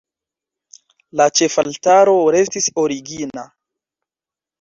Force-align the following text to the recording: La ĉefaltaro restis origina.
La 1.19 1.27
ĉefaltaro 1.39 2.15
restis 2.37 2.71
origina. 2.85 3.45